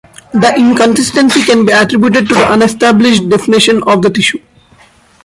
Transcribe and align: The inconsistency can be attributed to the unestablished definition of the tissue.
The 0.33 0.55
inconsistency 0.57 1.43
can 1.43 1.63
be 1.63 1.71
attributed 1.73 2.27
to 2.29 2.33
the 2.33 2.51
unestablished 2.51 3.29
definition 3.29 3.83
of 3.83 4.01
the 4.01 4.09
tissue. 4.09 4.41